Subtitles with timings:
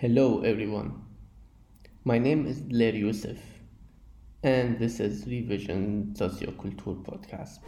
[0.00, 1.02] Hello, everyone.
[2.04, 3.40] My name is Dellair Youssef,
[4.44, 7.58] and this is Revision Socioculture Podcast.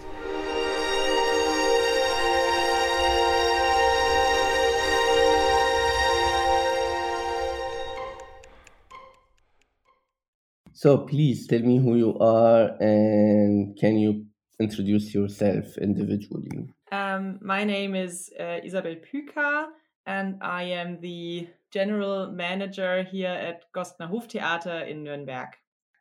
[10.72, 14.26] So, please tell me who you are and can you
[14.60, 16.68] introduce yourself individually?
[16.92, 19.66] Um, my name is uh, Isabel Püker,
[20.06, 25.48] and I am the general manager here at Gostner Hoftheater in Nürnberg.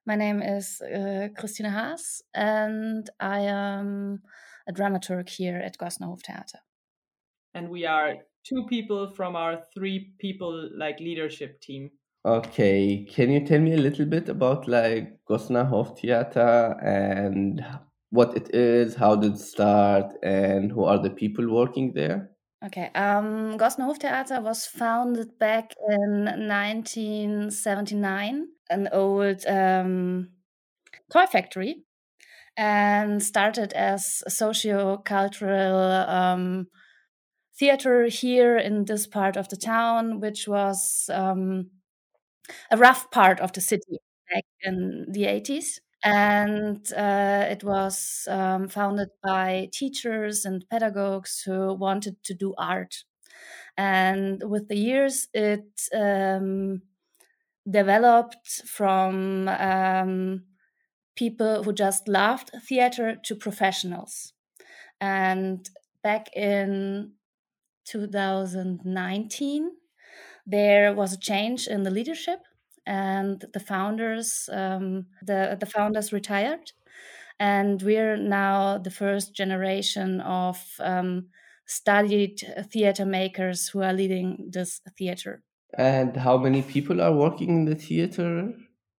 [0.05, 4.21] My name is uh, Christine Haas, and I am
[4.67, 6.59] a dramaturg here at Gostner Hoftheater.
[7.53, 11.91] And we are two people from our three people like leadership team.
[12.25, 17.63] Okay, can you tell me a little bit about like Gostner Hoftheater and
[18.09, 22.31] what it is, how did it start, and who are the people working there?
[22.65, 30.29] Okay, um, Hoftheater was founded back in 1979, an old um,
[31.11, 31.83] toy factory,
[32.57, 35.77] and started as a socio-cultural
[36.09, 36.67] um,
[37.59, 41.71] theater here in this part of the town, which was um,
[42.71, 43.97] a rough part of the city
[44.31, 51.73] back in the 80s and uh, it was um, founded by teachers and pedagogues who
[51.73, 53.03] wanted to do art.
[53.77, 56.83] And with the years, it um,
[57.69, 60.43] developed from um,
[61.15, 64.33] people who just loved theater to professionals.
[65.01, 65.69] And
[66.03, 67.13] back in
[67.85, 69.71] 2019,
[70.45, 72.41] there was a change in the leadership
[72.89, 76.71] and the founders um, the the founders retired,
[77.39, 81.27] and we're now the first generation of um,
[81.67, 85.43] studied theater makers who are leading this theater.
[85.77, 88.53] And how many people are working in the theater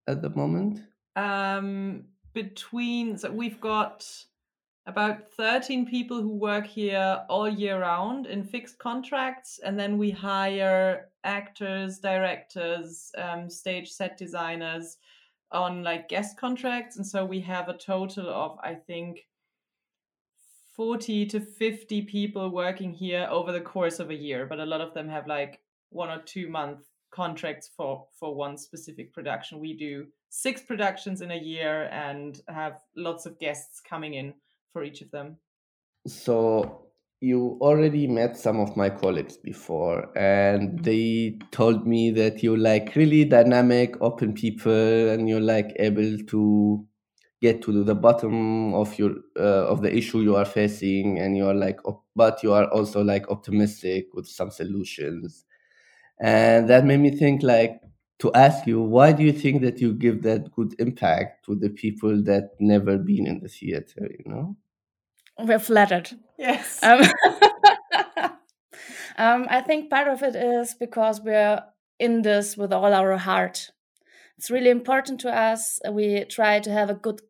[0.06, 0.82] at the moment?
[1.16, 4.06] Um, between so we've got
[4.86, 10.10] about 13 people who work here all year round in fixed contracts and then we
[10.10, 14.96] hire actors directors um, stage set designers
[15.52, 16.96] on like guest contracts.
[16.96, 19.26] And so we have a total of i think
[20.76, 24.46] 40 to 50 people working here over the course of a year.
[24.46, 28.56] But a lot of them have like one or two month contracts for for one
[28.56, 29.60] specific production.
[29.60, 34.32] We do six productions in a year and have lots of guests coming in
[34.72, 35.36] for each of them?
[36.06, 40.82] So you already met some of my colleagues before and mm-hmm.
[40.82, 46.86] they told me that you're like really dynamic open people and you're like able to
[47.42, 51.54] get to the bottom of your uh, of the issue you are facing and you're
[51.54, 51.78] like
[52.16, 55.44] but you are also like optimistic with some solutions
[56.20, 57.80] and that made me think like
[58.20, 61.70] to ask you why do you think that you give that good impact to the
[61.70, 64.56] people that never been in the theater you know?
[65.38, 66.10] We're flattered.
[66.38, 66.82] Yes.
[66.82, 67.00] Um,
[69.16, 71.60] um, i think part of it is because we're
[72.00, 73.70] in this with all our heart.
[74.38, 75.78] It's really important to us.
[75.88, 77.20] We try to have a good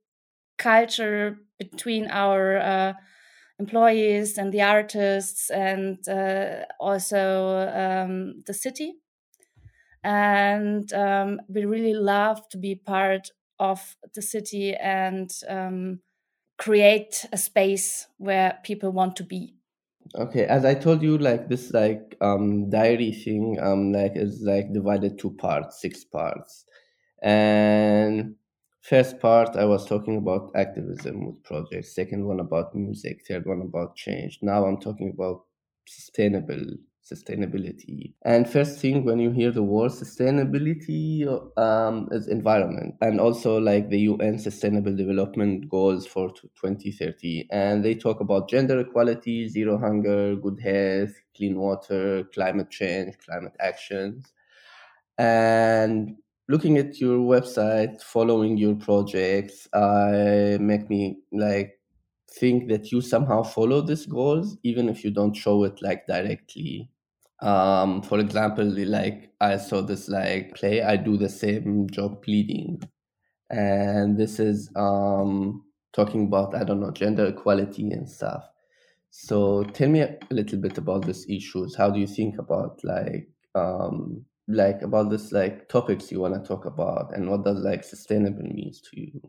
[0.57, 2.93] culture between our uh,
[3.59, 9.00] employees and the artists and uh, also um, the city
[10.03, 16.01] and um, we really love to be part of the city and um,
[16.59, 19.55] create a space where people want to be.
[20.15, 24.73] Okay as i told you like this like um diary thing um like is like
[24.73, 26.65] divided two parts six parts.
[27.23, 28.37] And
[28.81, 31.95] first part i was talking about activism with projects.
[31.95, 33.23] Second one about music.
[33.29, 34.39] Third one about change.
[34.43, 35.45] Now i'm talking about
[35.87, 36.65] sustainable
[37.11, 38.13] sustainability.
[38.23, 41.27] And first thing when you hear the word sustainability
[41.59, 47.49] um, is environment and also like the UN Sustainable Development Goals for 2030.
[47.51, 53.57] And they talk about gender equality, zero hunger, good health, clean water, climate change, climate
[53.61, 54.33] actions.
[55.19, 56.17] And
[56.49, 61.81] looking at your website, following your projects, uh, make me like
[62.33, 66.89] think that you somehow follow these goals even if you don't show it like directly
[67.43, 72.83] um for example like i saw this like play i do the same job bleeding.
[73.49, 78.45] And this is um talking about i don't know gender equality and stuff.
[79.11, 81.75] So tell me a little bit about these issues.
[81.75, 86.47] How do you think about like um like about this like topics you want to
[86.47, 87.17] talk about?
[87.17, 89.21] And what does like sustainable means to you?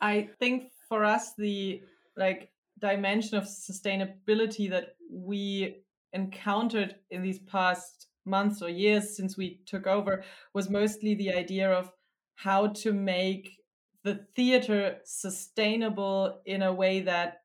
[0.00, 1.82] I think for us the
[2.16, 9.60] like dimension of sustainability that we encountered in these past months or years since we
[9.66, 10.24] took over
[10.54, 11.90] was mostly the idea of
[12.34, 13.56] how to make
[14.02, 17.42] the theater sustainable in a way that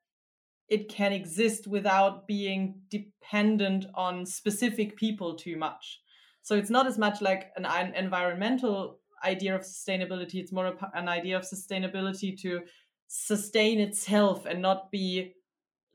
[0.68, 6.00] it can exist without being dependent on specific people too much.
[6.42, 11.36] So it's not as much like an, environmental idea of sustainability, it's more an idea
[11.36, 12.62] of sustainability to
[13.08, 15.34] sustain itself and not be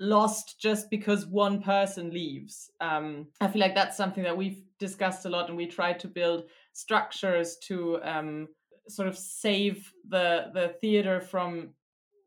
[0.02, 2.72] lost just because one person leaves.
[2.82, 6.08] Um, I feel like that's something that we've discussed a lot, and we try to
[6.08, 8.48] build structures to um,
[8.90, 11.70] sort of save the the theater from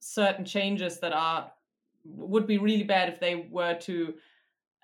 [0.01, 1.51] certain changes that are
[2.05, 4.15] would be really bad if they were to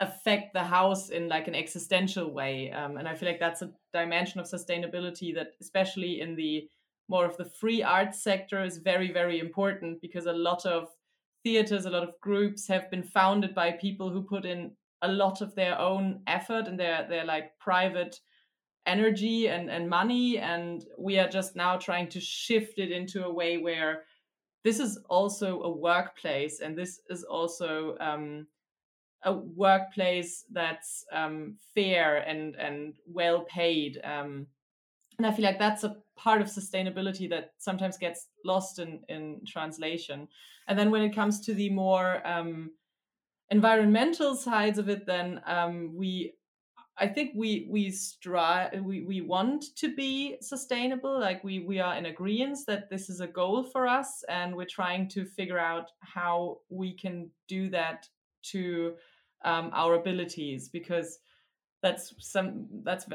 [0.01, 3.71] affect the house in like an existential way um, and i feel like that's a
[3.93, 6.67] dimension of sustainability that especially in the
[7.09, 10.89] more of the free art sector is very very important because a lot of
[11.43, 14.73] theaters a lot of groups have been founded by people who put in
[15.03, 18.21] a lot of their own effort and their their like private
[18.87, 23.33] energy and and money and we are just now trying to shift it into a
[23.33, 24.05] way where
[24.65, 28.47] this is also a workplace and this is also um,
[29.25, 34.47] a workplace that's um, fair and and well paid um,
[35.21, 39.39] and i feel like that's a part of sustainability that sometimes gets lost in in
[39.47, 40.27] translation
[40.67, 42.71] and then when it comes to the more um,
[43.51, 46.33] environmental sides of it then um, we
[47.01, 51.19] I think we we strive we, we want to be sustainable.
[51.19, 54.67] Like we we are in agreement that this is a goal for us, and we're
[54.67, 58.07] trying to figure out how we can do that
[58.53, 58.97] to
[59.47, 61.21] um, our abilities because
[61.83, 63.07] that's some that's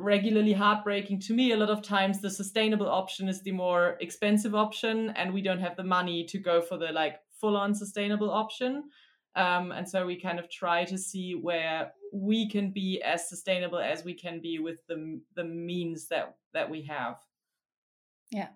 [0.00, 4.54] regularly heartbreaking to me a lot of times the sustainable option is the more expensive
[4.54, 8.30] option and we don't have the money to go for the like full on sustainable
[8.30, 8.84] option
[9.36, 13.78] um, and so we kind of try to see where we can be as sustainable
[13.78, 17.16] as we can be with the the means that that we have.
[18.32, 18.48] Yeah,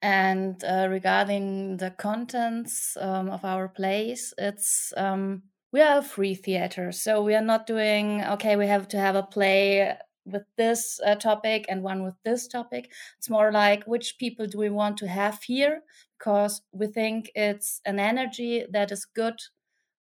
[0.00, 5.42] and uh, regarding the contents um, of our plays, it's um,
[5.72, 8.54] we are a free theater, so we are not doing okay.
[8.54, 12.90] We have to have a play with this uh, topic and one with this topic.
[13.18, 15.82] It's more like which people do we want to have here
[16.18, 19.40] because we think it's an energy that is good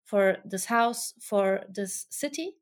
[0.06, 2.56] for this house, for this city.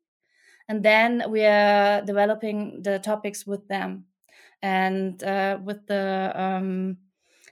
[0.68, 4.06] And then we are developing the topics with them.
[4.62, 6.98] And uh, with the um,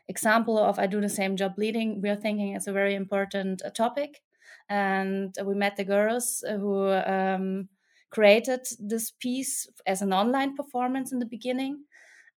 [0.09, 3.63] example of I do the same job leading, we are thinking it's a very important
[3.65, 4.23] uh, topic.
[4.69, 7.69] And we met the girls who um,
[8.11, 11.85] created this piece as an online performance in the beginning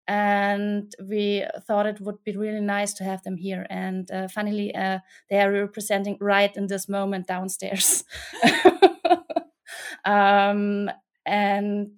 [0.07, 3.65] and we thought it would be really nice to have them here.
[3.69, 4.99] And uh, funnily, uh,
[5.29, 8.03] they are representing right in this moment downstairs.
[10.05, 10.89] um,
[11.25, 11.97] and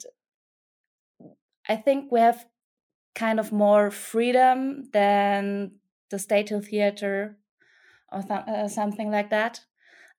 [1.67, 2.45] I think we have
[3.15, 5.71] kind of more freedom than
[6.11, 7.37] the State Theater
[8.11, 9.65] or th uh, something like that.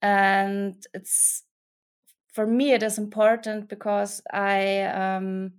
[0.02, 1.44] And it's
[2.36, 4.82] for me, it is important because I.
[4.82, 5.52] Um,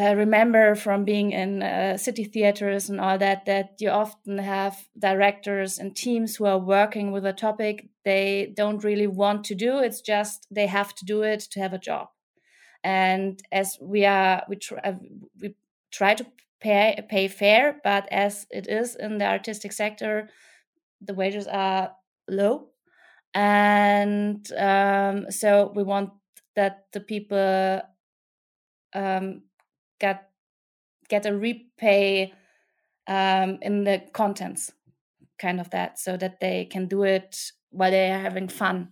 [0.00, 4.88] uh, remember from being in uh, city theaters and all that that you often have
[4.98, 9.80] directors and teams who are working with a topic they don't really want to do
[9.80, 12.08] it's just they have to do it to have a job
[12.82, 14.94] and as we are we try, uh,
[15.42, 15.54] we
[15.90, 16.24] try to
[16.58, 20.30] pay pay fair but as it is in the artistic sector
[21.02, 21.92] the wages are
[22.30, 22.71] low
[23.34, 26.10] and um, so we want
[26.56, 27.80] that the people
[28.94, 29.42] um,
[29.98, 30.28] get
[31.08, 32.32] get a repay
[33.06, 34.72] um, in the contents,
[35.38, 37.36] kind of that, so that they can do it
[37.70, 38.88] while they are having fun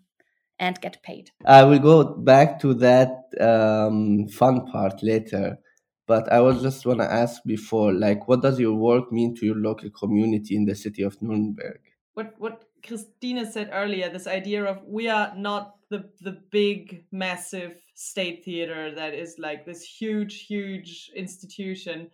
[0.58, 1.30] and get paid.
[1.46, 5.58] I will go back to that um, fun part later,
[6.06, 9.46] but I was just want to ask before, like, what does your work mean to
[9.46, 11.80] your local community in the city of Nuremberg?
[12.14, 17.80] What what Christine said earlier, this idea of we are not the the big massive
[17.94, 22.10] state theater that is like this huge huge institution.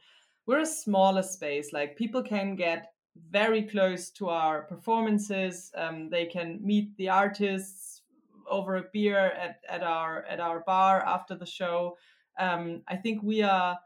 [0.47, 1.73] We're a smaller space.
[1.73, 2.93] Like people can get
[3.31, 5.73] very close to our performances.
[5.77, 8.03] Um, they can meet the artists
[8.49, 11.97] over a beer at, at our at our bar after the show.
[12.39, 13.79] Um, i think we are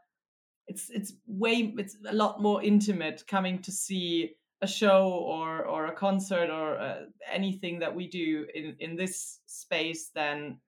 [0.67, 5.87] it's it's way it's a lot more intimate coming to see a show or or
[5.87, 10.59] a concert or uh, anything that we do in in this space than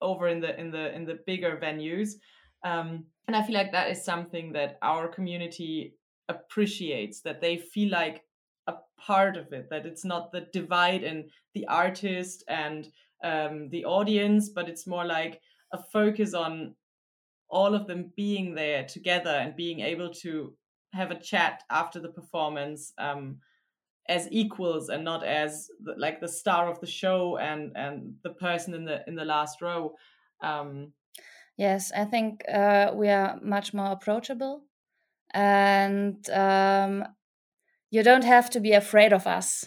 [0.00, 2.14] over in the in the in the bigger venues.
[2.64, 5.94] Um, and i feel like that is something that our community
[6.28, 8.22] appreciates that they feel like
[8.66, 12.88] a part of it that it's not the divide in the artist and
[13.24, 15.40] um, the audience but it's more like
[15.72, 16.74] a focus on
[17.48, 20.52] all of them being there together and being able to
[20.96, 23.38] have a chat after the performance um,
[24.08, 28.30] as equals and not as the, like the star of the show and and the
[28.30, 29.94] person in the in the last row.
[30.42, 30.92] Um,
[31.56, 34.62] yes i think uh, we are much more approachable
[35.32, 37.04] and um,
[37.90, 39.66] you don't have to be afraid of us.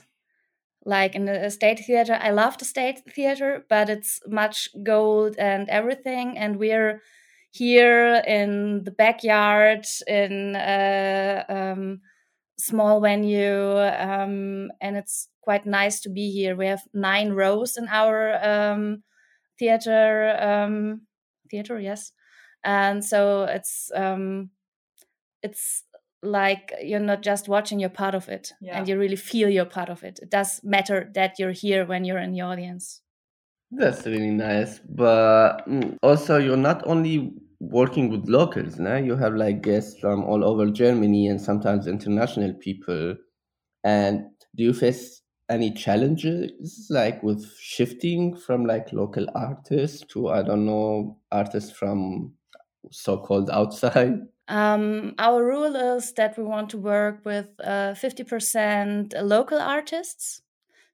[0.85, 5.67] Like in the state theater i love the state theater but it's much gold and
[5.69, 7.01] everything and we're
[7.51, 12.01] here in the backyard in a um,
[12.57, 16.55] small venue um, and it's quite nice to be here.
[16.55, 19.03] We have nine rows in our um,
[19.57, 21.01] theater um,
[21.49, 22.11] theater yes.
[22.63, 24.49] And so it's um,
[25.41, 25.83] it's
[26.21, 28.77] like you're not just watching you're part of it Yeah.
[28.77, 30.19] and you really feel you're part of it.
[30.21, 33.01] It does matter that you're here when you're in the audience
[33.71, 34.79] That's really nice.
[34.79, 38.95] But mm, also, you're not only working with locals, no?
[38.97, 43.15] You have like guests from all over Germany and sometimes international people.
[43.83, 50.43] And do you face any challenges like with shifting from like local artists to, I
[50.43, 52.33] don't know, artists from
[52.91, 54.13] so-called outside?
[54.47, 60.41] Um, our rule is that we want to work with uh, 50% local artists.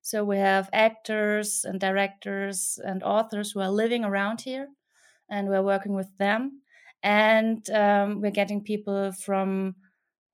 [0.06, 4.68] So we have actors and directors and authors who are living around here,
[5.32, 6.62] and we're working with them.
[7.02, 9.74] And um, we're getting people from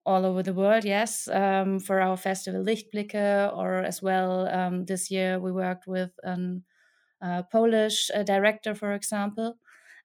[0.06, 5.10] all over the world, yes, um, for our festival Lichtblicke, or as well um, this
[5.10, 6.58] year we worked with a
[7.22, 9.56] uh, Polish uh, director, for example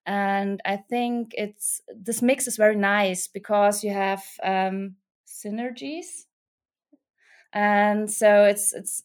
[0.09, 4.95] and i think it's this mix is very nice because you have um,
[5.27, 6.27] synergies
[7.53, 9.03] and so it's it's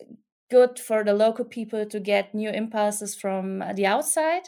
[0.52, 4.44] good for the local people to get new impulses from the outside.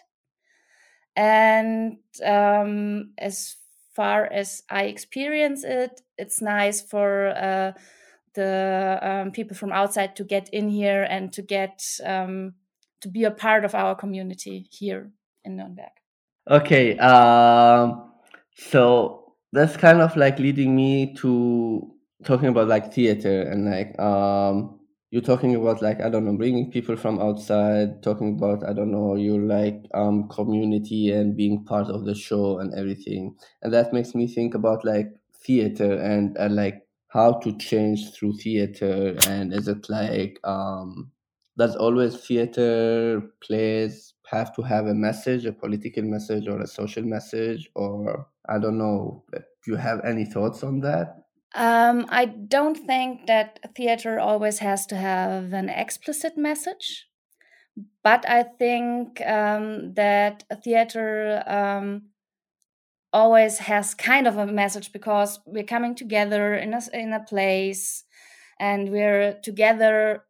[1.15, 3.55] And um, as
[3.93, 7.71] far as i experience it it's nice for uh,
[8.33, 12.53] the um, people from outside to get in here and to get um,
[13.01, 15.11] to be a part of our community here
[15.43, 15.93] in nürnberg
[16.49, 18.11] Okay, um,
[18.57, 21.89] so that's kind of like leading me to
[22.25, 24.77] talking about like theater and like um,
[25.13, 28.91] you're talking about like I don't know bringing people from outside, talking about I don't
[28.91, 33.93] know your like um community and being part of the show and everything, and that
[33.93, 35.07] makes me think about like
[35.45, 41.11] theater and and like how to change through theater and is it like um
[41.57, 47.03] does always theater plays have to have a message, a political message or a social
[47.03, 49.23] message, or I don't know.
[49.31, 51.22] Do you have any thoughts on that?
[51.55, 57.07] Um, I don't think that theater always has to have an explicit message,
[58.03, 62.09] but I think um, that theater um,
[63.11, 68.03] always has kind of a message because we're coming together in a in a place,
[68.59, 70.25] and we're together.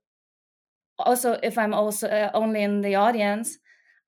[1.00, 3.58] Also, if I'm also uh, only in the audience,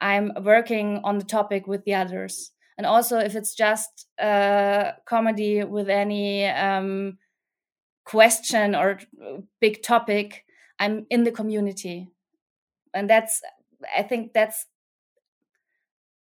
[0.02, 2.52] I'm working on the topic with the others.
[2.78, 7.18] And also, if it's just a comedy with any um,
[8.06, 9.00] question or
[9.62, 10.44] big topic,
[10.80, 12.10] I'm in the community.
[12.94, 13.42] And that's,
[13.98, 14.66] I think that's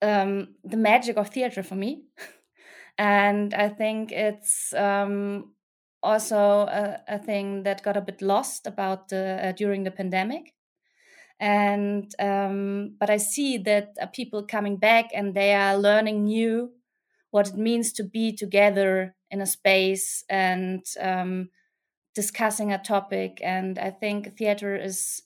[0.01, 2.03] um, the magic of theater for me.
[2.99, 5.53] and I think it's um,
[6.03, 10.55] also a, a, thing that got a bit lost about the, uh, during the pandemic
[11.43, 16.71] and um, but i see that uh, people coming back and they are learning new
[17.33, 21.49] what it means to be together in a space and um,
[22.15, 23.41] discussing a topic.
[23.43, 25.23] And i think theater is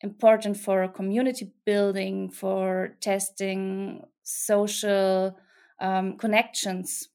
[0.00, 5.36] important for community building for testing social
[5.80, 7.08] um, connections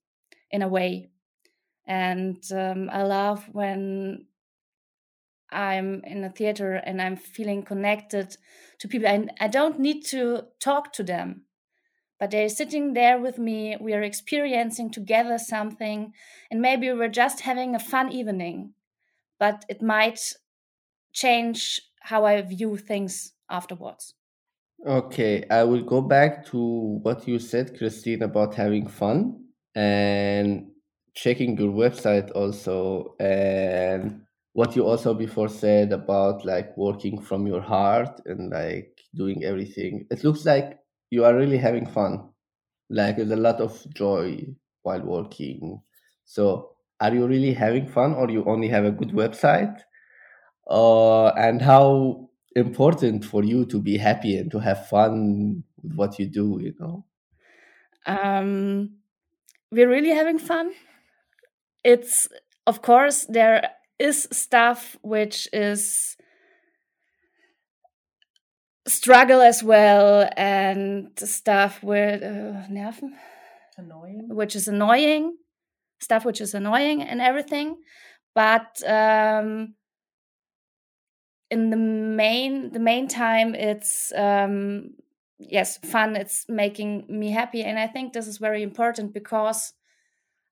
[0.51, 1.09] in a way.
[1.87, 4.25] And um, i love when
[5.55, 8.35] I'm in a theater and I'm feeling connected
[8.79, 9.07] to people.
[9.07, 11.43] I, I don't need to talk to them,
[12.19, 13.77] but they're sitting there with me.
[13.79, 16.13] We are experiencing together something,
[16.51, 18.73] and maybe we're just having a fun evening,
[19.39, 20.19] but it might
[21.13, 24.13] change how I view things afterwards.
[24.85, 30.67] Okay, I will go back to what you said, Christine, about having fun and
[31.15, 34.24] checking your website also and
[34.55, 40.07] what you also before said about like working from your heart and like doing everything
[40.09, 42.29] it looks like you are really having fun.
[42.89, 44.45] Like there's a lot of joy
[44.83, 45.81] while working.
[46.25, 49.79] So are you really having fun or you only have a good website?
[50.69, 56.19] Uh, and how important for you to be happy and to have fun with what
[56.19, 57.05] you do you know?
[58.05, 58.97] Um,
[59.71, 60.73] we're really having fun.
[61.83, 62.27] It's
[62.67, 63.69] of course there
[63.99, 66.17] is stuff which is
[68.87, 73.11] struggle as well and stuff with uh, nerven.
[73.77, 74.29] Annoying.
[74.29, 75.37] which is annoying.
[75.99, 77.77] Stuff which is annoying and everything.
[78.33, 79.75] But um
[81.49, 84.91] in the main the main time it's um
[85.39, 86.15] yes fun.
[86.15, 87.63] It's making me happy.
[87.63, 89.73] And i think this is very important because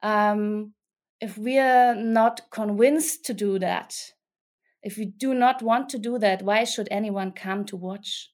[0.02, 0.74] um
[1.24, 3.96] if we're not convinced to do that
[4.84, 8.30] if we do not want to do that why should anyone come to watch?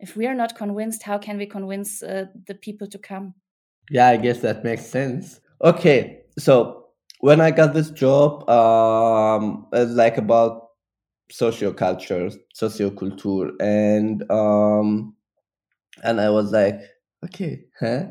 [0.00, 3.34] If we are not convinced how can we convince uh, the people to come?
[3.90, 5.40] Yeah i guess that makes sense.
[5.62, 6.84] Okay so
[7.20, 10.68] when i got this job um like about
[11.32, 15.14] socioculture socioculture and um
[16.04, 16.80] and i was like
[17.24, 18.02] okay huh?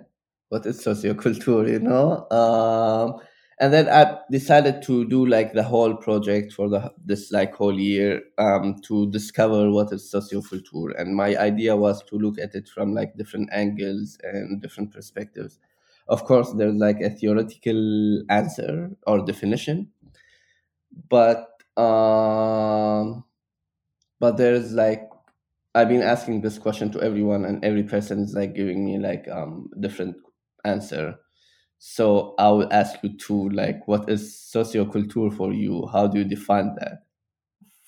[0.49, 2.27] What is socioculture you know?
[2.31, 3.21] Um
[3.59, 7.79] and then I decided to do like the whole project for the this like whole
[7.79, 12.67] year um, to discover what is socioculture, and my idea was to look at it
[12.69, 15.59] from like different angles and different perspectives.
[16.07, 19.89] Of course, there's like a theoretical answer or definition,
[21.09, 21.47] but
[21.77, 23.23] um,
[24.19, 25.09] but there's like
[25.75, 29.27] I've been asking this question to everyone, and every person is like giving me like
[29.29, 30.17] um different
[30.65, 31.17] answer
[31.79, 35.87] so I will ask you too, like, what is socioculture for you?
[35.87, 37.03] How do you define that?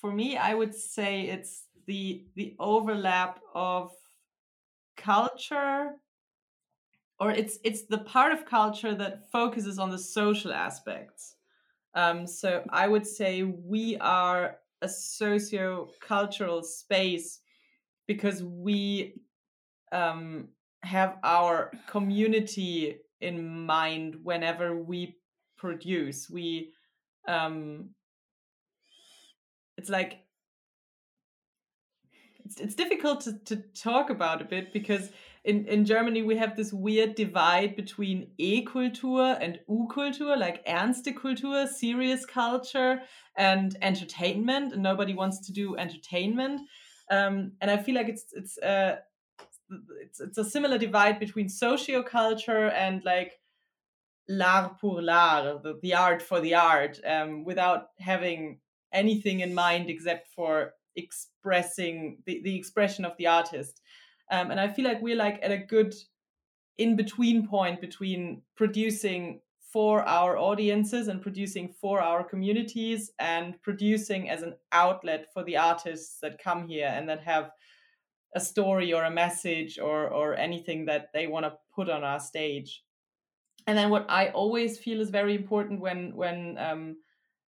[0.00, 3.92] For me, I would say it's the the overlap of
[4.96, 5.96] culture
[7.18, 11.36] or it's it's the part of culture that focuses on the social aspects.
[11.94, 17.40] Um, so I would say we are a socio-cultural space
[18.06, 19.20] because we
[19.92, 20.48] um,
[20.82, 25.16] have our community in mind whenever we
[25.56, 26.72] produce we
[27.28, 27.90] um
[29.76, 30.20] it's like
[32.44, 35.10] it's, it's difficult to, to talk about a bit because
[35.44, 41.66] in, in Germany we have this weird divide between E-Kultur and U-Kultur, like ernste Kultur,
[41.66, 43.00] serious culture,
[43.36, 46.60] and entertainment, and nobody wants to do entertainment.
[47.10, 48.96] Um, and I feel like it's it's uh,
[50.00, 53.38] it's it's a similar divide between socioculture and like
[54.28, 58.60] l'art pour l'art, the, the art for the art, um, without having
[58.92, 63.80] anything in mind except for expressing the, the expression of the artist.
[64.30, 65.94] Um, and I feel like we're like at a good
[66.78, 69.40] in between point between producing
[69.72, 75.56] for our audiences and producing for our communities and producing as an outlet for the
[75.56, 77.50] artists that come here and that have
[78.34, 82.20] a story or a message or or anything that they want to put on our
[82.20, 82.82] stage.
[83.66, 86.96] And then what i always feel is very important when when um,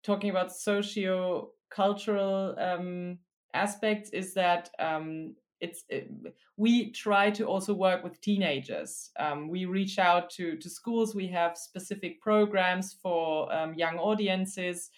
[0.04, 3.18] talking about socio cultural um,
[3.54, 6.10] aspects is that um, it's it,
[6.58, 9.12] we try to also work with teenagers.
[9.18, 11.16] Um, we reach out to to schools.
[11.16, 14.92] We have specific programs for um, young audiences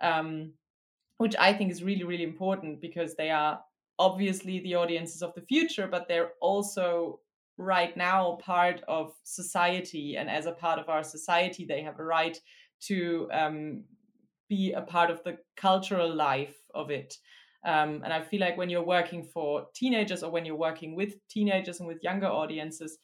[0.00, 0.52] um,
[1.18, 3.60] which i think is really really important because they are
[3.98, 7.20] obviously the audiences of the future, but they're also
[7.56, 10.16] right now part of society.
[10.16, 12.38] And as a part of our society, they have a right
[12.82, 13.84] to um,
[14.48, 17.14] be a part of the cultural life of it.
[17.66, 21.14] Um, and I feel like when you're working for teenagers or when you're working with
[21.28, 22.98] teenagers and with younger audiences,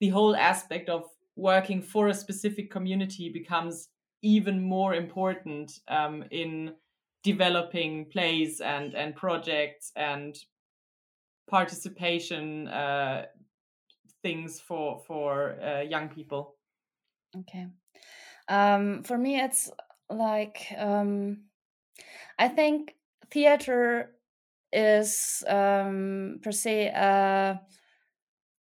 [0.00, 1.04] the whole aspect of
[1.36, 3.88] working for a specific community becomes
[4.22, 6.72] even more important um, in
[7.22, 10.36] developing plays and and projects and
[11.48, 13.26] participation uh,
[14.22, 16.56] things for for uh, young people.
[17.36, 17.66] Okay.
[18.48, 19.70] Um, for me it's
[20.10, 21.44] like um,
[22.38, 22.96] i think
[23.30, 24.10] theater
[24.72, 27.60] is um, per se a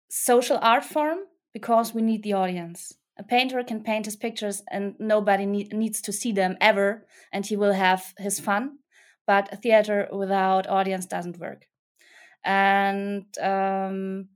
[0.10, 1.20] social art form
[1.54, 6.12] because we need the audience a painter can paint his pictures and nobody needs to
[6.12, 8.80] see them ever, and he will have his fun.
[9.26, 11.68] But a theater without audience doesn't work.
[12.44, 14.30] And um,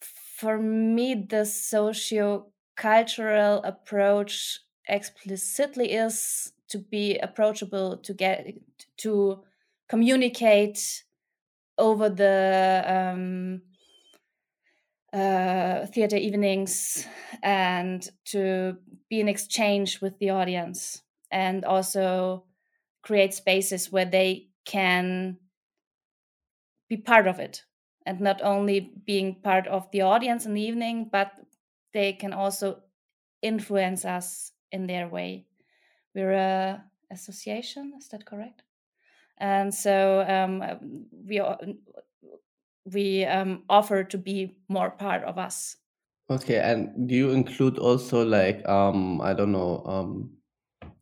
[0.00, 8.46] for me, the socio cultural approach explicitly is to be approachable, to get
[8.98, 9.42] to
[9.88, 11.04] communicate
[11.78, 13.62] over the um,
[15.12, 17.06] uh, theater evenings
[17.42, 18.76] and to
[19.08, 22.44] be in exchange with the audience and also
[23.02, 25.38] create spaces where they can
[26.88, 27.64] be part of it
[28.04, 31.32] and not only being part of the audience in the evening, but
[31.92, 32.82] they can also
[33.42, 35.46] influence us in their way.
[36.14, 38.62] We're a association, is that correct?
[39.38, 41.42] And so um, we
[42.92, 45.76] we um, offer to be more part of us.
[46.28, 50.30] Okay, and do you include also like um I don't know um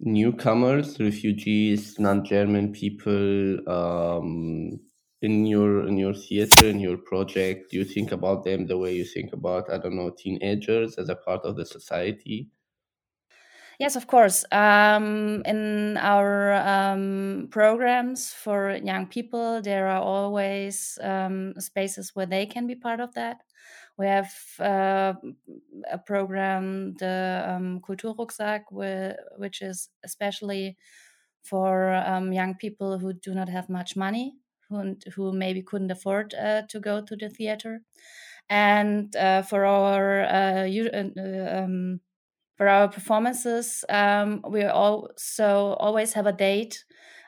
[0.01, 4.81] newcomers, refugees, non-German people um
[5.23, 7.71] in your in your theater in your project?
[7.71, 11.09] Do you think about them the way you think about I don't know teenagers as
[11.09, 12.51] a part of the society?
[13.79, 14.45] Yes, of course.
[14.53, 22.47] Um, in our um, programs for young people, there are always um, spaces where they
[22.47, 23.43] can be part of that.
[23.97, 25.15] We have uh,
[25.91, 28.65] a program, the um, Kulturrucksack,
[29.39, 30.77] which is especially
[31.43, 34.35] for um, young people who do not have much money,
[34.69, 37.83] who, who maybe couldn't afford uh, to go to the theater.
[38.49, 42.01] And uh, for our uh, uh um,
[42.57, 46.85] for our performances, um, we also always have a date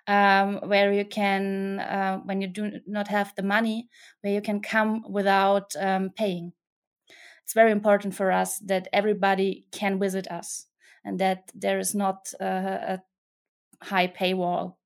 [0.06, 3.88] um, where you can, uh, when you do not have the money,
[4.20, 6.52] where you can come without um, paying.
[7.44, 10.66] It's very important for us that everybody can visit us
[11.04, 13.00] and that there is not a,
[13.82, 14.76] high paywall.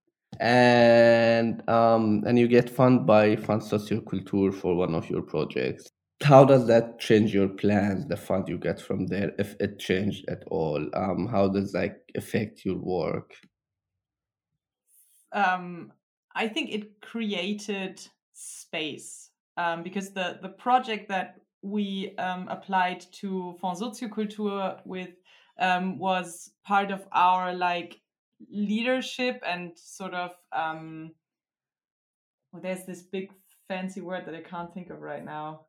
[0.40, 5.90] And um, and you get funded by Fund Soziokultur for one of your projects
[6.22, 10.28] how does that change your plans the fund you get from there if it changed
[10.28, 10.86] at all?
[10.94, 13.34] Um, how does that affect your work?
[15.32, 15.92] Um,
[16.34, 18.00] i think it created
[18.32, 25.10] space um, because the the project that we um, applied to Fonds Soziokultur with
[25.58, 28.00] um, was part of our like
[28.50, 31.12] leadership and sort of um,
[32.52, 33.30] well, there's this big
[33.68, 35.66] fancy word that I can't think of right now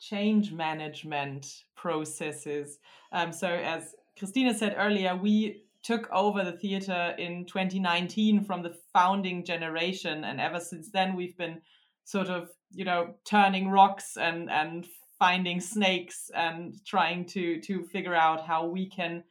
[0.00, 2.78] change management processes.
[3.12, 8.76] Um, so, as Christina said earlier, we took over the theater in 2019 from the
[8.92, 11.60] founding generation, and ever since then, we've been
[12.04, 14.86] sort of, you know, turning rocks and and
[15.18, 19.22] finding snakes and trying to to figure out how we can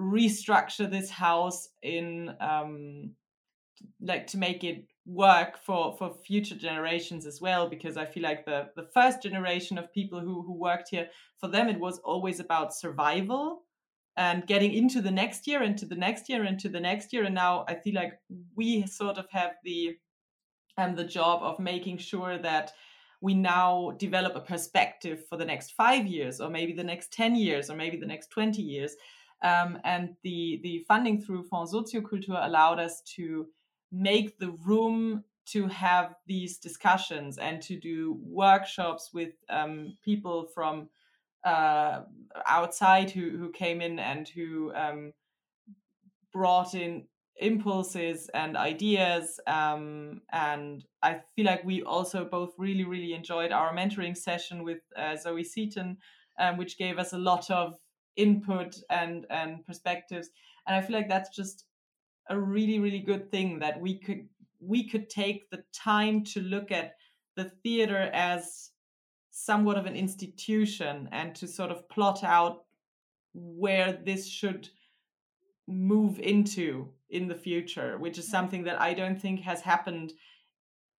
[0.00, 3.10] restructure this house in um
[4.00, 8.46] like to make it work for for future generations as well because i feel like
[8.46, 11.08] the the first generation of people who who worked here
[11.38, 13.64] for them it was always about survival
[14.16, 17.24] and getting into the next year into the next year into the next year.
[17.24, 18.14] And now i feel like
[18.56, 19.96] we sort of have the
[20.78, 22.72] um the job of making sure that
[23.20, 27.36] we now develop a perspective for the next five years or maybe the next 10
[27.36, 28.96] years or maybe the next 20 years.
[29.42, 33.46] Um, and the the funding through Fonds Soziokultur allowed us to
[33.94, 40.88] make the room to have these discussions and to do workshops with um, people from
[41.44, 42.00] uh,
[42.48, 45.12] outside who, who came in and who um,
[46.32, 49.38] brought in impulses and ideas.
[49.46, 54.78] Um, and I feel like we also both really, really enjoyed our mentoring session with
[54.96, 55.98] uh, Zoe Seaton,
[56.38, 57.74] um, which gave us a lot of
[58.16, 60.30] input and, and perspectives.
[60.66, 61.66] And I feel like that's just
[62.28, 64.28] a really really good thing that we could
[64.60, 66.94] we could take the time to look at
[67.36, 68.70] the theater as
[69.30, 72.64] somewhat of an institution and to sort of plot out
[73.34, 74.68] where this should
[75.66, 80.12] move into in the future which is something that i don't think has happened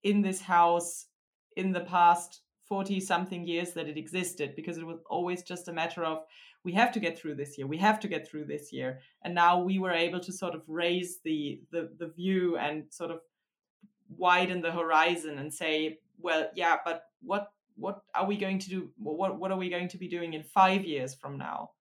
[0.04, 1.08] in this house
[1.56, 5.74] in the past 40 something years that it existed because it was always just a
[5.74, 6.24] matter of
[6.66, 9.00] we have to get through this year we have to get through this year.
[9.24, 13.12] And now we were able to sort of raise the the, the view and sort
[13.12, 13.20] of
[14.10, 18.92] widen the horizon and say well yeah but what what are we going to do
[18.98, 21.72] what what are we going to be doing in 5 years from now?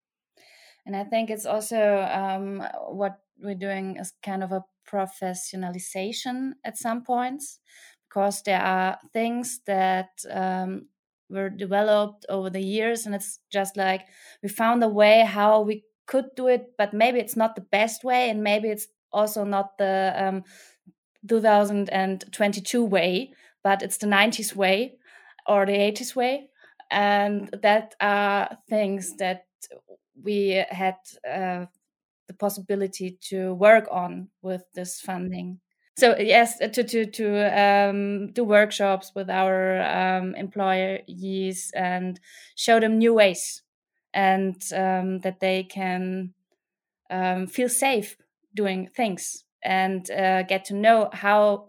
[0.87, 1.83] And i think it's also
[2.23, 2.62] um,
[3.03, 7.59] what we're doing is kind of a professionalization at some points
[8.07, 10.88] because there are things that um,
[11.31, 14.03] were developed over the years and it's just like
[14.43, 18.05] we found a way how we could do it but maybe it's not the best
[18.05, 20.45] way and maybe it's also not the um,
[21.29, 23.33] 2022 way
[23.63, 24.97] but it's the 90s way
[25.47, 26.49] or the 80s way.
[26.91, 29.47] And that are things that
[30.23, 30.97] we had
[31.29, 31.67] uh,
[32.29, 35.61] the possibility to work on with this funding
[35.97, 37.27] so yes to to to
[37.63, 42.21] um, do workshops with our um, employees and
[42.57, 43.63] show them new ways
[44.13, 46.35] and um, that they can
[47.11, 48.17] um, feel safe
[48.55, 51.67] doing things and uh, get to know how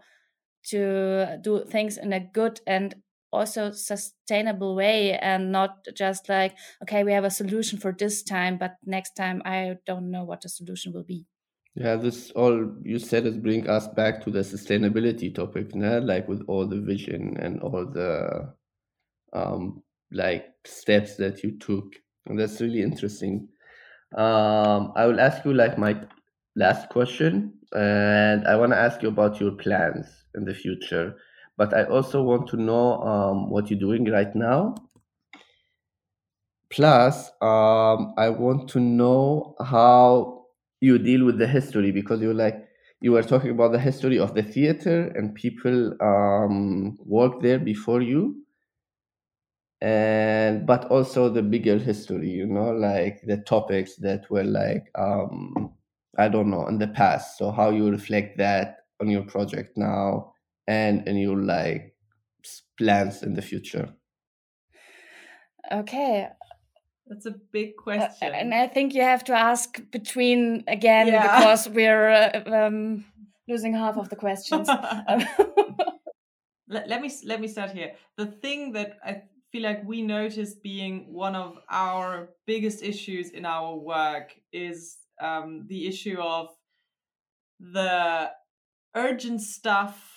[0.66, 2.96] to do things in a good and
[3.32, 8.58] also sustainable way and not just like okay we have a solution for this time
[8.58, 11.26] but next time i don't know what the solution will be
[11.76, 16.06] yeah this all you said is bring us back to the sustainability topic né?
[16.06, 18.54] like with all the vision and all the
[19.34, 21.94] um, like steps that you took
[22.28, 23.48] and that's really interesting
[24.18, 25.96] um, i will ask you like my
[26.56, 31.16] last question and i want to ask you about your plans in the future
[31.58, 34.76] but I also want to know um, what you're doing right now.
[36.70, 40.35] Plus, um, I want to know how
[40.86, 42.67] you deal with the history because you're like
[43.02, 48.02] you were talking about the history of the theater and people um, worked there before
[48.02, 48.41] you
[49.82, 55.69] and but also the bigger history you know like the topics that were like um
[56.17, 60.32] i don't know in the past so how you reflect that on your project now
[60.67, 61.95] and in your like
[62.78, 63.89] plans in the future?
[65.71, 66.30] Okay.
[67.08, 68.34] That's a big Uh, question.
[68.34, 71.22] and I think you have to ask between again Yeah.
[71.39, 73.06] because we're uh, um,
[73.48, 74.68] losing half of the questions.
[76.68, 77.94] let, let me let me start here.
[78.18, 83.46] The thing that I feel like we noticed being one of our biggest issues in
[83.46, 86.50] our work is um, the issue of
[87.60, 88.32] the
[88.96, 90.12] urgent stuff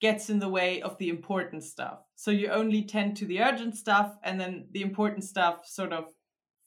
[0.00, 2.00] gets in the way of the important stuff.
[2.16, 6.04] So you only tend to the urgent stuff, and then the important stuff sort of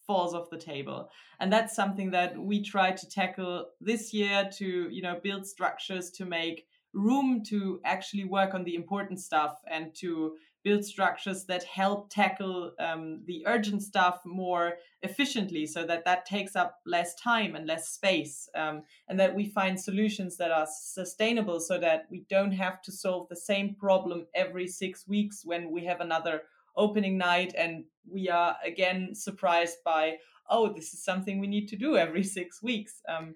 [0.07, 1.09] falls off the table.
[1.39, 6.09] And that's something that we try to tackle this year to, you know, build structures
[6.11, 11.63] to make room to actually work on the important stuff and to build structures that
[11.63, 17.55] help tackle um, the urgent stuff more efficiently so that that takes up less time
[17.55, 22.25] and less space um, and that we find solutions that are sustainable so that we
[22.29, 26.41] don't have to solve the same problem every six weeks when we have another
[26.77, 30.17] opening night and we are again surprised by
[30.49, 33.35] oh this is something we need to do every six weeks um,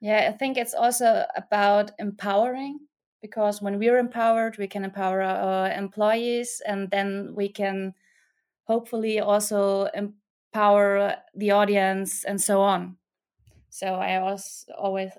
[0.00, 2.80] yeah, I think it's also about empowering
[3.22, 7.94] because when we're empowered, we can empower our employees and then we can
[8.64, 12.96] hopefully also empower the audience and so on.
[13.70, 15.12] So I also always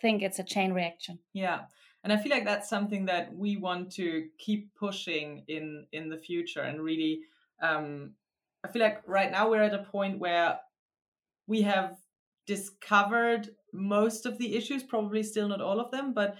[0.00, 1.18] think it's a chain reaction.
[1.32, 1.62] Yeah.
[2.04, 6.18] And I feel like that's something that we want to keep pushing in in the
[6.18, 7.22] future and really
[7.60, 8.12] um
[8.64, 10.58] I feel like right now we're at a point where
[11.46, 11.96] we have
[12.46, 16.36] discovered most of the issues, probably still not all of them, but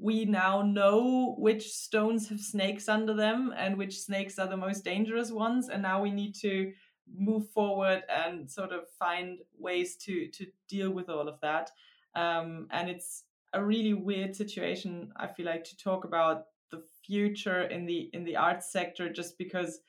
[0.00, 4.84] we now know which stones have snakes under them and which snakes are the most
[4.84, 5.68] dangerous ones.
[5.68, 6.72] And now we need to
[7.12, 11.70] move forward and sort of find ways to to deal with all of that.
[12.14, 17.62] Um, and it's a really weird situation i feel like to talk about the future
[17.62, 19.80] in the in the arts sector just because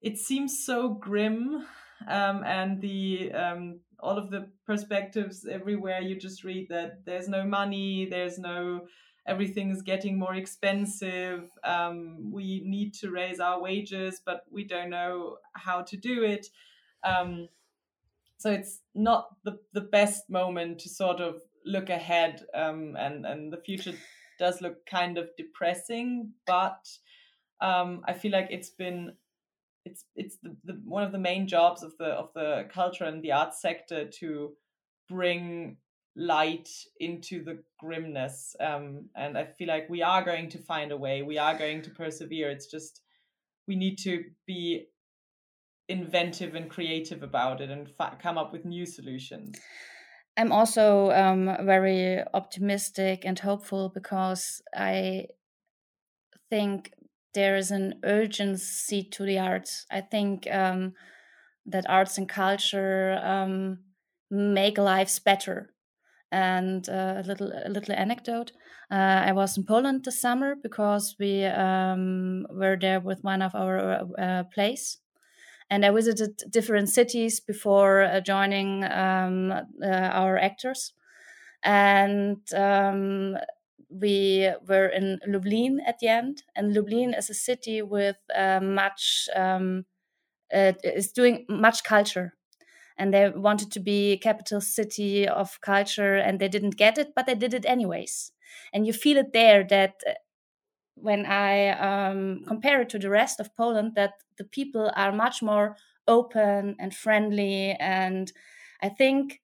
[0.00, 1.64] it seems so grim
[2.06, 7.44] um, and the um, all of the perspectives everywhere you just read that there's no
[7.44, 8.82] money there's no
[9.28, 11.50] everything is getting more expensive.
[11.62, 16.46] Um, we need to raise our wages, but we don't know how to do it.
[17.04, 17.48] Um,
[18.38, 23.52] so it's not the, the best moment to sort of look ahead, um, and and
[23.52, 23.92] the future
[24.38, 26.32] does look kind of depressing.
[26.46, 26.88] But
[27.60, 29.12] um, I feel like it's been
[29.84, 33.22] it's it's the, the one of the main jobs of the of the culture and
[33.22, 34.52] the arts sector to
[35.08, 35.76] bring
[36.16, 40.96] light into the grimness um, and i feel like we are going to find a
[40.96, 43.02] way we are going to persevere it's just
[43.68, 44.86] we need to be
[45.88, 49.58] inventive and creative about it and fa- come up with new solutions
[50.38, 55.26] i'm also um, very optimistic and hopeful because i
[56.50, 56.92] think
[57.34, 60.94] there is an urgency to the arts i think um,
[61.66, 63.78] that arts and culture um,
[64.30, 65.74] make lives better
[66.30, 68.52] and uh, a little a little anecdote.
[68.90, 73.54] Uh, I was in Poland this summer because we um, were there with one of
[73.54, 74.98] our uh, plays,
[75.70, 80.92] and I visited different cities before uh, joining um, uh, our actors,
[81.62, 83.36] and um,
[83.90, 86.42] we were in Lublin at the end.
[86.56, 89.86] And Lublin is a city with uh, much um,
[90.50, 92.34] is doing much culture.
[92.98, 97.26] And they wanted to be capital city of culture and they didn't get it but
[97.26, 98.32] they did it anyways.
[98.72, 99.94] And you feel it there that
[101.02, 105.42] when i um, compare it to the rest of poland that the people are much
[105.42, 108.32] more open and friendly and
[108.82, 109.40] i think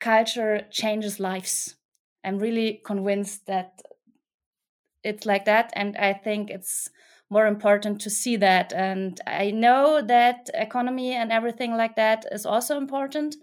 [0.00, 1.76] culture changes lives
[2.24, 3.80] i'm really convinced that
[5.02, 6.88] it's like that and i think it's
[7.30, 8.74] more important to see that.
[8.74, 13.36] And I know that economy and everything like that is also important.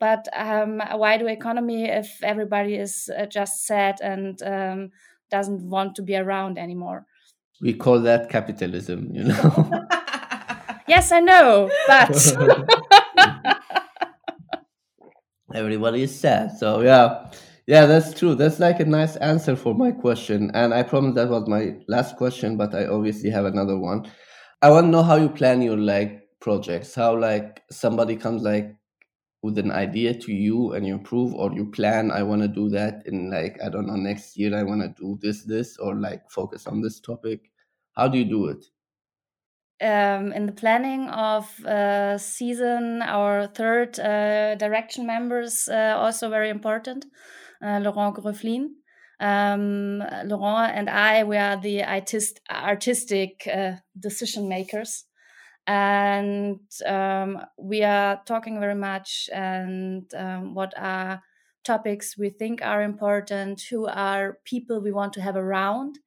[0.00, 4.90] But um, why do economy if everybody is uh, just sad and um,
[5.30, 7.06] doesn't want to be around anymore?
[7.60, 9.70] We call that capitalism, you know.
[10.88, 12.36] yes, I know, but
[15.54, 16.52] everybody is sad.
[16.58, 17.30] So yeah,
[17.66, 18.34] yeah, that's true.
[18.34, 20.50] That's like a nice answer for my question.
[20.54, 24.10] And I promise that was my last question, but I obviously have another one.
[24.62, 26.94] I want to know how you plan your like projects.
[26.94, 28.74] How like somebody comes like
[29.42, 32.68] with an idea to you and you improve or you plan i want to do
[32.68, 35.94] that in like i don't know next year i want to do this this or
[35.94, 37.50] like focus on this topic
[37.92, 38.64] how do you do it
[39.80, 46.48] um, in the planning of uh, season, our third uh, direction members uh, also very
[46.48, 47.04] important.
[47.62, 48.68] Uh, Laurent Gröflin.
[49.18, 55.04] Um, Laurent and I, we are the artist, artistic uh, decision makers,
[55.66, 61.22] and um, we are talking very much and um, what are
[61.64, 65.98] topics we think are important, who are people we want to have around.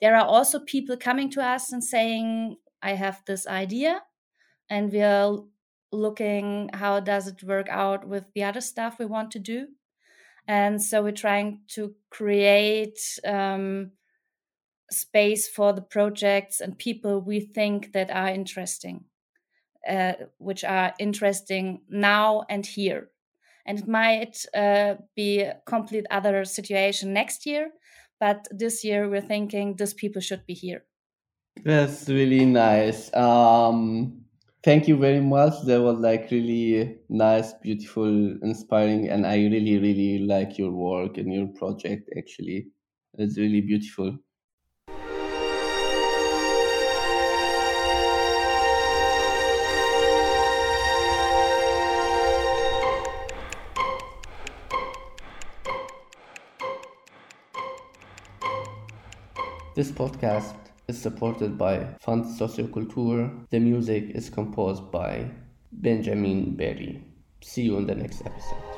[0.00, 4.02] There are also people coming to us and saying, I have this idea
[4.70, 5.38] and we are
[5.92, 9.68] looking how does it work out with the other stuff we want to do
[10.48, 13.92] and so we're trying to create um,
[14.90, 19.04] space for the projects and people we think that are interesting
[19.88, 23.10] uh, which are interesting now and here
[23.66, 27.70] and it might uh, be a complete other situation next year
[28.20, 30.84] but this year we're thinking these people should be here
[31.64, 33.12] that's really nice.
[33.14, 34.24] Um,
[34.62, 35.54] thank you very much.
[35.64, 41.32] That was like really nice, beautiful, inspiring, and I really, really like your work and
[41.32, 42.10] your project.
[42.16, 42.68] Actually,
[43.14, 44.18] it's really beautiful.
[59.76, 60.54] This podcast
[60.88, 63.46] is supported by Fund Socioculture.
[63.50, 65.28] The music is composed by
[65.70, 67.04] Benjamin Berry.
[67.42, 68.75] See you in the next episode.